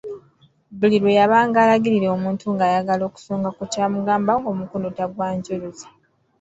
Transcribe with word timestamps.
Buli 0.77 0.97
lwe 1.03 1.17
yabanga 1.19 1.57
alagirira 1.61 2.07
omuntu 2.17 2.45
nga 2.53 2.63
ayagala 2.69 3.03
okusonga 3.09 3.49
ku 3.57 3.63
kyamugamba, 3.71 4.31
ng'omukono 4.35 4.87
tagwanjuluza. 4.97 5.87